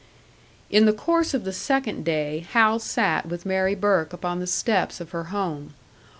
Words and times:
In 0.71 0.87
the 0.87 0.93
course 0.93 1.35
of 1.35 1.43
the 1.43 1.53
second 1.53 2.03
day 2.05 2.43
Hal 2.53 2.79
sat 2.79 3.27
with 3.27 3.45
Mary 3.45 3.75
Burke 3.75 4.13
upon 4.13 4.39
the 4.39 4.47
steps 4.47 4.99
of 4.99 5.11
her 5.11 5.25
home. 5.25 5.75